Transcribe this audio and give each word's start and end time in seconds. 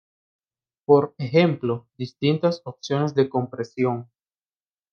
Por 0.87 1.13
ejemplo: 1.19 1.85
distintas 1.95 2.63
opciones 2.65 3.13
de 3.13 3.29
compresión. 3.29 4.09